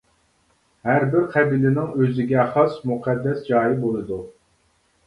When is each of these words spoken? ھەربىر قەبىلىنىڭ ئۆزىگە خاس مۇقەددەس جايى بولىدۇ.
ھەربىر 0.87 1.27
قەبىلىنىڭ 1.35 1.93
ئۆزىگە 1.99 2.49
خاس 2.57 2.81
مۇقەددەس 2.95 3.47
جايى 3.53 3.81
بولىدۇ. 3.87 4.21